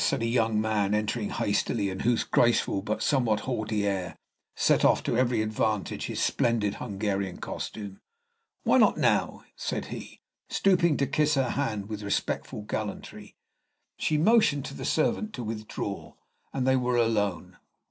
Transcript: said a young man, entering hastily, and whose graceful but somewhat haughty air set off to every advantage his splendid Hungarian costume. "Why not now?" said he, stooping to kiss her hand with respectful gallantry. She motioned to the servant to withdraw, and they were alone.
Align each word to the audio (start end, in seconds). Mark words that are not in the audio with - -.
said 0.03 0.23
a 0.23 0.25
young 0.25 0.59
man, 0.59 0.95
entering 0.95 1.29
hastily, 1.29 1.87
and 1.91 2.01
whose 2.01 2.23
graceful 2.23 2.81
but 2.81 3.03
somewhat 3.03 3.41
haughty 3.41 3.85
air 3.85 4.17
set 4.55 4.83
off 4.83 5.03
to 5.03 5.15
every 5.15 5.43
advantage 5.43 6.05
his 6.07 6.19
splendid 6.19 6.73
Hungarian 6.73 7.37
costume. 7.37 7.99
"Why 8.63 8.79
not 8.79 8.97
now?" 8.97 9.43
said 9.55 9.85
he, 9.93 10.19
stooping 10.49 10.97
to 10.97 11.05
kiss 11.05 11.35
her 11.35 11.49
hand 11.51 11.87
with 11.87 12.01
respectful 12.01 12.63
gallantry. 12.63 13.35
She 13.99 14.17
motioned 14.17 14.65
to 14.65 14.73
the 14.73 14.85
servant 14.85 15.33
to 15.33 15.43
withdraw, 15.43 16.15
and 16.51 16.65
they 16.65 16.77
were 16.77 16.97
alone. 16.97 17.57